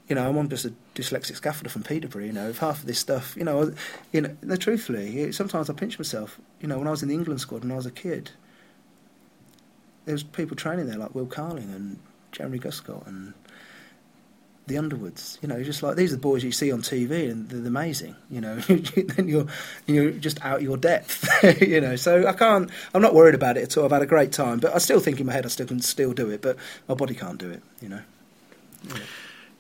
[0.07, 2.23] you know I'm just a dyslexic scaffolder from Peterborough.
[2.23, 3.73] You know if half of this stuff you know
[4.11, 6.39] you know truthfully sometimes I pinch myself.
[6.61, 8.31] You know when I was in the England squad when I was a kid,
[10.05, 11.99] there was people training there like Will Carling and
[12.31, 13.33] Jeremy Guscott and
[14.67, 15.39] the Underwoods.
[15.41, 18.15] You know, just like these are the boys you see on TV, and they're amazing.
[18.29, 19.47] You know, then you're
[19.85, 21.27] you're just out your depth.
[21.61, 22.69] you know, so I can't.
[22.93, 23.85] I'm not worried about it at all.
[23.85, 25.81] I've had a great time, but I still think in my head I still can
[25.81, 27.63] still do it, but my body can't do it.
[27.81, 28.01] You know.
[28.87, 28.95] Yeah.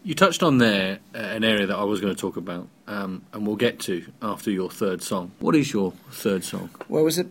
[0.03, 3.23] You touched on there uh, an area that I was going to talk about, um,
[3.33, 5.31] and we'll get to after your third song.
[5.39, 6.69] What is your third song?
[6.87, 7.27] Well, was it?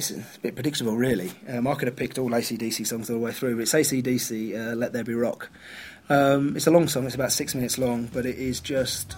[0.00, 1.30] It's a bit predictable, really.
[1.46, 4.54] Um, I could have picked all ACDC songs all the way through, but it's ACDC,
[4.72, 5.50] uh, Let There Be Rock.
[6.08, 9.14] Um, it's a long song, it's about six minutes long, but it is just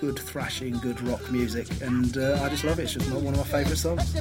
[0.00, 2.82] good thrashing, good rock music, and uh, I just love it.
[2.82, 4.12] It's just one of my favourite songs.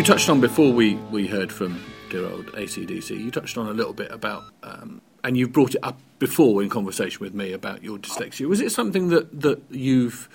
[0.00, 3.10] You touched on before we, we heard from dear old ACDC.
[3.20, 6.70] You touched on a little bit about, um, and you've brought it up before in
[6.70, 8.46] conversation with me about your dyslexia.
[8.46, 10.26] Was it something that that you've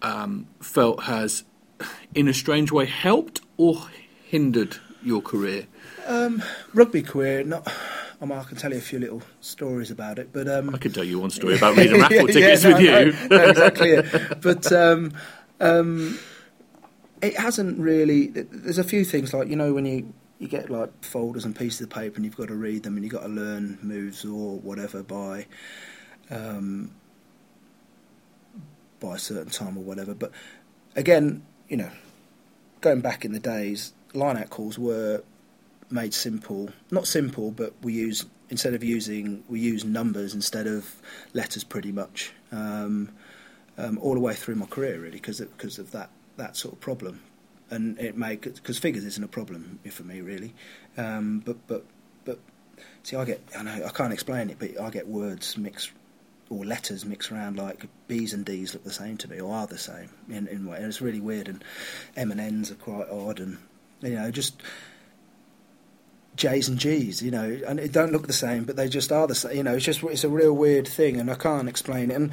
[0.00, 1.44] um, felt has,
[2.14, 3.88] in a strange way, helped or
[4.24, 5.66] hindered your career?
[6.06, 7.70] Um, rugby career, not.
[8.22, 10.78] I, mean, I can tell you a few little stories about it, but um, I
[10.78, 13.28] can tell you one story about reading raffle tickets yeah, no, with you.
[13.28, 14.02] No, exactly.
[14.40, 15.12] But um,
[15.60, 16.18] um,
[17.24, 18.28] it hasn't really.
[18.28, 21.80] There's a few things like you know when you you get like folders and pieces
[21.80, 24.58] of paper and you've got to read them and you've got to learn moves or
[24.58, 25.46] whatever by
[26.30, 26.90] um,
[29.00, 30.14] by a certain time or whatever.
[30.14, 30.32] But
[30.96, 31.90] again, you know,
[32.80, 35.22] going back in the days, line out calls were
[35.90, 36.70] made simple.
[36.90, 41.00] Not simple, but we use instead of using we use numbers instead of
[41.32, 43.10] letters pretty much um,
[43.78, 46.80] um, all the way through my career really because because of that that sort of
[46.80, 47.20] problem,
[47.70, 50.54] and it may because figures isn't a problem for me really,
[50.96, 51.84] um, but but
[52.24, 52.38] but
[53.02, 55.92] see, I get I know I can't explain it, but I get words mixed
[56.50, 59.66] or letters mixed around like B's and D's look the same to me or are
[59.66, 61.48] the same in in way, and it's really weird.
[61.48, 61.64] And
[62.16, 63.58] M and N's are quite odd, and
[64.00, 64.62] you know just.
[66.36, 69.28] J's and G's, you know, and it don't look the same, but they just are
[69.28, 69.56] the same.
[69.56, 72.14] You know, it's just it's a real weird thing, and I can't explain it.
[72.14, 72.32] And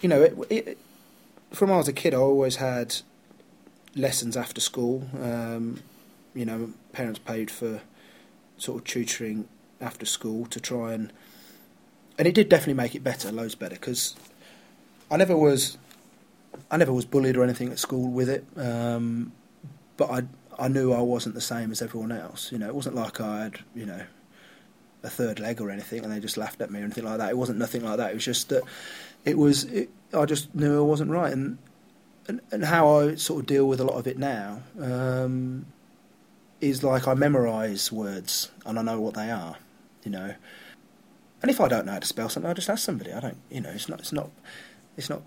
[0.00, 0.78] you know, it, it,
[1.50, 2.94] from when I was a kid, I always had
[3.94, 5.06] lessons after school.
[5.20, 5.82] Um,
[6.34, 7.80] you know, parents paid for
[8.56, 9.48] sort of tutoring
[9.80, 11.12] after school to try and,
[12.18, 14.14] and it did definitely make it better, loads better, because
[15.10, 15.78] I never was,
[16.70, 19.32] I never was bullied or anything at school with it, um,
[19.96, 20.22] but I
[20.60, 22.52] I knew I wasn't the same as everyone else.
[22.52, 24.02] You know, it wasn't like I had you know
[25.02, 27.30] a third leg or anything, and they just laughed at me or anything like that.
[27.30, 28.10] It wasn't nothing like that.
[28.10, 28.62] It was just that
[29.24, 29.64] it was.
[29.64, 31.56] It, I just knew I wasn't right, and
[32.30, 35.66] and, and how I sort of deal with a lot of it now um,
[36.60, 39.56] is like I memorise words and I know what they are,
[40.04, 40.34] you know.
[41.42, 43.12] And if I don't know how to spell something, I just ask somebody.
[43.12, 44.30] I don't, you know, it's not, it's not,
[44.96, 45.22] it's not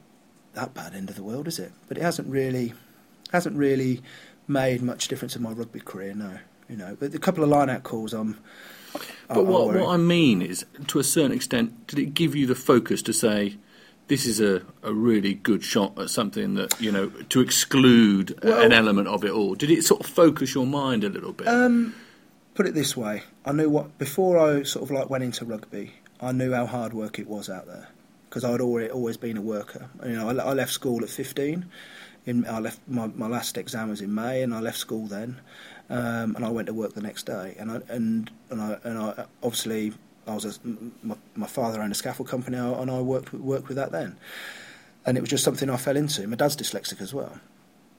[0.53, 1.73] that bad end of the world, is it?
[1.87, 2.73] But it hasn't really,
[3.31, 4.01] hasn't really
[4.47, 6.13] made much difference in my rugby career.
[6.13, 6.37] No,
[6.69, 8.37] you know, but a couple of line-out calls, I'm.
[9.27, 12.55] But what, what I mean is, to a certain extent, did it give you the
[12.55, 13.57] focus to say,
[14.07, 18.61] this is a, a really good shot at something that, you know, to exclude Well-
[18.61, 19.55] an element of it all?
[19.55, 21.47] Did it sort of focus your mind a little bit?
[21.47, 21.95] Um,
[22.53, 25.93] put it this way, I knew what before I sort of like went into rugby.
[26.21, 27.89] I knew how hard work it was out there
[28.29, 29.89] because I'd already always been a worker.
[30.05, 31.65] You know, I, I left school at fifteen.
[32.25, 35.41] In, I left my, my last exam was in May, and I left school then,
[35.89, 37.55] um, and I went to work the next day.
[37.59, 39.93] And I and and I and I obviously
[40.27, 40.53] I was a,
[41.01, 44.17] my, my father owned a scaffold company, and I worked with, worked with that then.
[45.05, 46.27] And it was just something I fell into.
[46.27, 47.39] My dad's dyslexic as well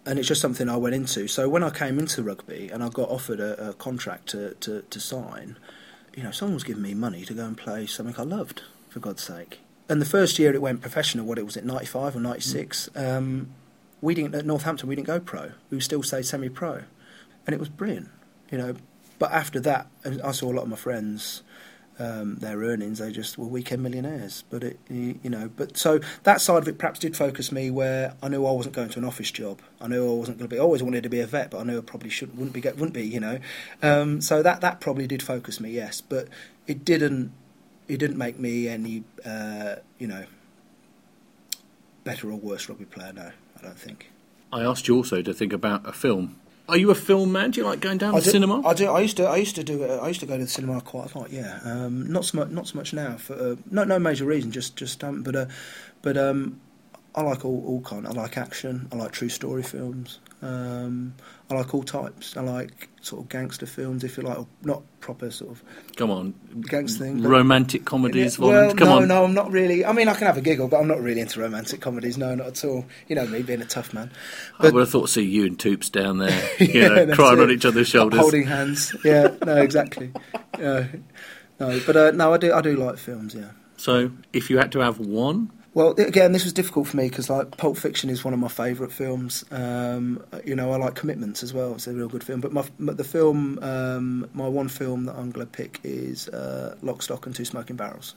[0.07, 1.29] and it's just something I went into.
[1.29, 4.83] So when I came into rugby and I got offered a, a contract to, to,
[4.83, 5.57] to sign,
[6.15, 8.63] you know, someone was giving me money to go and play something I loved,
[8.95, 9.59] for God's sake.
[9.89, 13.49] And the first year it went professional, what it was at 95 or 96, um,
[14.01, 15.53] we didn't, at Northampton, we didn't go pro.
[15.69, 16.85] We still stayed semi pro.
[17.47, 18.09] And it was brilliant,
[18.51, 18.77] you know.
[19.19, 19.89] But after that,
[20.23, 21.43] I saw a lot of my friends,
[21.98, 24.44] um, their earnings, they just were weekend millionaires.
[24.50, 28.14] But it, you know, but so that side of it perhaps did focus me where
[28.22, 29.61] I knew I wasn't going to an office job.
[29.80, 30.59] I knew I wasn't going to be.
[30.59, 32.61] I always wanted to be a vet, but I knew I probably shouldn't wouldn't be
[32.61, 33.07] wouldn't be.
[33.07, 33.38] You know,
[33.83, 35.70] um, so that that probably did focus me.
[35.70, 36.28] Yes, but
[36.66, 37.33] it didn't.
[37.87, 39.04] It didn't make me any.
[39.24, 40.24] Uh, you know.
[42.02, 43.14] Better or worse rugby player?
[43.14, 44.11] No, I don't think.
[44.52, 46.37] I asked you also to think about a film.
[46.68, 47.50] Are you a film man?
[47.50, 48.66] Do you like going down I to do, cinema?
[48.66, 48.87] I do.
[48.90, 49.24] I used to.
[49.24, 49.83] I used to do.
[49.83, 51.31] it- I used to go to the cinema quite a lot.
[51.31, 51.61] Yeah.
[51.62, 52.48] Um, not so much.
[52.48, 53.16] Not so much now.
[53.16, 54.50] For uh, no no major reason.
[54.50, 55.46] Just just um, but uh,
[56.00, 56.61] but um,
[57.14, 58.07] I like all all kind.
[58.07, 58.88] I like action.
[58.92, 60.20] I like true story films.
[60.44, 61.14] Um,
[61.50, 62.37] I like all types.
[62.37, 65.62] I like sort of gangster films, if you like, or not proper sort of
[65.96, 66.35] Come on.
[66.62, 67.22] gangster thing.
[67.22, 69.09] Romantic comedies, well, Come no, on.
[69.09, 69.85] no, I'm not really.
[69.87, 72.18] I mean, I can have a giggle, but I'm not really into romantic comedies.
[72.18, 72.85] No, not at all.
[73.09, 74.11] You know me, being a tough man.
[74.59, 77.38] I would have thought to see you and Toops down there, you Yeah, know, crying
[77.38, 77.42] it.
[77.42, 78.20] on each other's shoulders.
[78.20, 78.94] holding hands.
[79.04, 80.12] Yeah, no, exactly.
[80.59, 80.87] Yeah,
[81.59, 82.52] no, but uh, no, I do.
[82.52, 83.35] I do like films.
[83.35, 83.50] Yeah.
[83.76, 87.29] So, if you had to have one, Well, again, this was difficult for me because
[87.29, 89.45] like Pulp Fiction is one of my favourite films.
[89.51, 91.75] Um, you know, I like Commitments as well.
[91.75, 92.41] It's a real good film.
[92.41, 96.77] But my, the film, um, my one film that I'm going to pick is uh,
[96.83, 98.15] Lock, Stock and Two Smoking Barrels.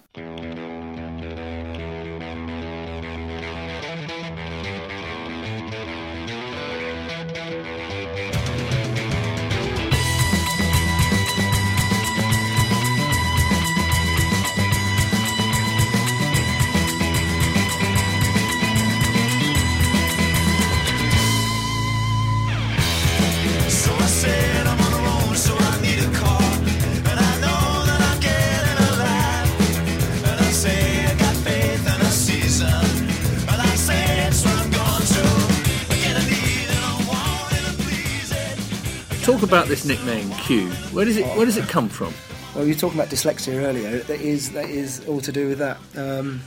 [40.48, 42.14] Where does it Where does it come from?
[42.56, 44.00] Well, you were talking about dyslexia earlier.
[44.00, 45.78] That is that is all to do with that.
[45.98, 46.42] Um,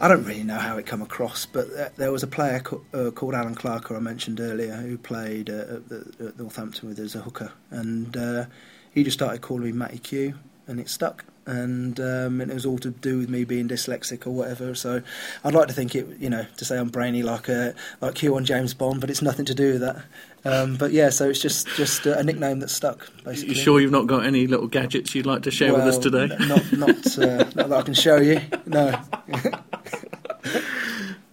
[0.00, 3.10] I don't really know how it come across, but there was a player co- uh,
[3.10, 7.00] called Alan Clark, who I mentioned earlier, who played uh, at, the, at Northampton with
[7.00, 8.44] us as a hooker, and uh,
[8.92, 10.34] he just started calling me Matty Q,
[10.68, 11.24] and it stuck.
[11.50, 14.74] And, um, and it was all to do with me being dyslexic or whatever.
[14.74, 15.02] So
[15.42, 18.36] I'd like to think it, you know, to say I'm brainy like uh, like Q
[18.36, 20.04] on James Bond, but it's nothing to do with that.
[20.44, 23.10] Um, but yeah, so it's just just uh, a nickname that stuck.
[23.24, 25.98] Basically, You sure you've not got any little gadgets you'd like to share with us
[25.98, 26.28] today?
[26.46, 28.40] Not, not, uh, not that I can show you.
[28.66, 28.98] No.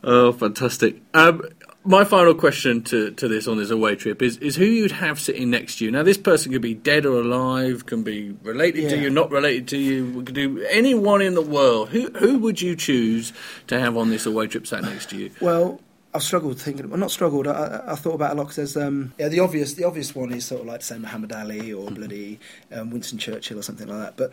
[0.09, 1.01] Oh, fantastic.
[1.13, 1.41] Um,
[1.87, 5.19] my final question to, to this on this away trip is, is who you'd have
[5.19, 5.91] sitting next to you.
[5.91, 9.69] Now, this person could be dead or alive, can be related to you, not related
[9.69, 11.89] to you, could do anyone in the world.
[11.89, 13.31] Who who would you choose
[13.67, 15.31] to have on this away trip sat next to you?
[15.39, 15.79] Well,
[16.13, 16.89] I've struggled thinking.
[16.89, 17.47] Well, not struggled.
[17.47, 19.85] I, I, I thought about it a lot because there's um, yeah, the obvious the
[19.85, 22.39] obvious one is sort of like to say Muhammad Ali or bloody
[22.71, 24.17] um, Winston Churchill or something like that.
[24.17, 24.31] But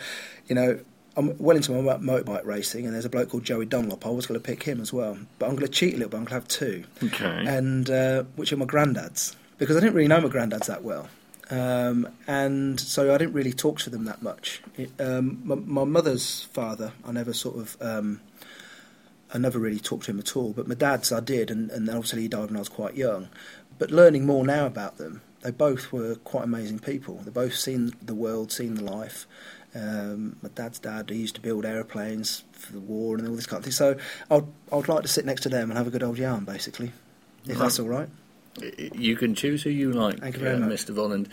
[0.48, 0.80] you know.
[1.16, 4.04] I'm well into my mo- motorbike racing, and there's a bloke called Joey Dunlop.
[4.06, 6.10] I was going to pick him as well, but I'm going to cheat a little
[6.10, 6.16] bit.
[6.16, 6.84] I'm going to have two.
[7.02, 7.44] Okay.
[7.46, 11.08] and uh, which are my granddads because I didn't really know my granddads that well,
[11.50, 14.60] um, and so I didn't really talk to them that much.
[14.76, 17.76] It, um, my, my mother's father, I never sort of.
[17.80, 18.20] Um,
[19.32, 21.88] I never really talked to him at all, but my dad's I did, and, and
[21.90, 23.28] obviously he died when I was quite young.
[23.80, 27.16] But learning more now about them, they both were quite amazing people.
[27.16, 29.26] They both seen the world, seen the life.
[29.74, 33.46] Um, my dad's dad, he used to build aeroplanes for the war and all this
[33.46, 33.72] kind of thing.
[33.72, 33.96] So
[34.30, 36.92] I'd, I'd like to sit next to them and have a good old yarn, basically,
[37.46, 38.08] if that's all right.
[38.94, 40.70] You can choose who you like, Thank you very uh, much.
[40.70, 40.94] Mr.
[40.94, 41.28] Volland.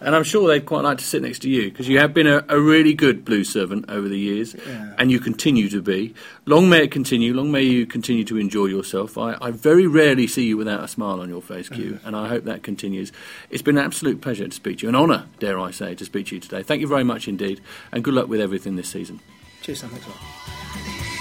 [0.00, 2.26] And I'm sure they'd quite like to sit next to you because you have been
[2.26, 4.94] a, a really good blue servant over the years Yeah.
[4.98, 6.14] and you continue to be.
[6.44, 9.16] Long may it continue, long may you continue to enjoy yourself.
[9.16, 12.06] I, I very rarely see you without a smile on your face, Q, Mm-hmm.
[12.06, 13.10] and I hope that continues.
[13.50, 16.04] It's been an absolute pleasure to speak to you, an honour, dare I say, to
[16.04, 16.62] speak to you today.
[16.62, 17.60] Thank you very much indeed,
[17.92, 19.20] and good luck with everything this season.
[19.62, 19.90] Cheers, Sam.
[19.90, 20.18] Thanks a lot.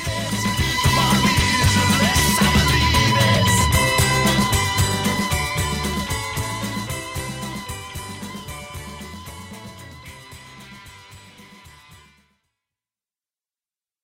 [0.07, 0.59] Thank